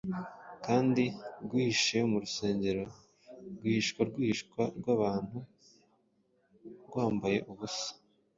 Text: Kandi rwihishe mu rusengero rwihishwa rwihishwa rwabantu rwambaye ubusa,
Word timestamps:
Kandi 0.65 1.03
rwihishe 1.43 1.97
mu 2.09 2.17
rusengero 2.23 2.83
rwihishwa 3.55 4.01
rwihishwa 4.09 4.61
rwabantu 4.79 5.37
rwambaye 6.87 7.37
ubusa, 7.51 7.89